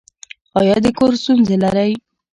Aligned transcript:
ایا 0.59 0.77
د 0.83 0.87
کور 0.97 1.13
ستونزې 1.21 1.55
لرئ؟ 1.63 1.91